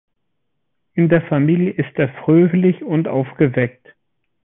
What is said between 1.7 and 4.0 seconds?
ist er fröhlich und aufgeweckt.